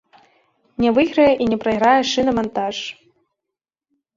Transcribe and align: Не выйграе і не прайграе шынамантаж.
Не 0.85 0.89
выйграе 0.95 1.27
і 1.45 1.47
не 1.51 1.57
прайграе 1.65 2.01
шынамантаж. 2.13 2.75